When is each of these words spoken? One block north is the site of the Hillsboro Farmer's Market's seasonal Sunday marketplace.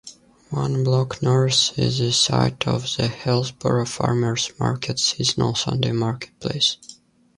One 0.49 0.83
block 0.83 1.21
north 1.21 1.77
is 1.77 1.99
the 1.99 2.11
site 2.11 2.67
of 2.67 2.91
the 2.97 3.07
Hillsboro 3.07 3.85
Farmer's 3.85 4.51
Market's 4.59 5.03
seasonal 5.03 5.53
Sunday 5.53 5.91
marketplace. 5.91 6.77